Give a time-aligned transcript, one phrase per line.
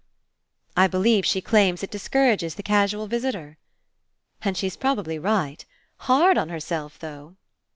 [0.75, 3.59] ''"I beheve she claims it discourages the casual visitor."
[4.41, 5.63] "And she's probably right.
[5.97, 7.35] Hard on herself, though."